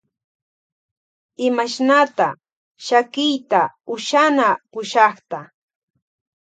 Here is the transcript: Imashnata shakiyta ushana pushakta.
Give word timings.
Imashnata 1.47 2.27
shakiyta 2.85 3.61
ushana 3.95 4.47
pushakta. 4.71 5.39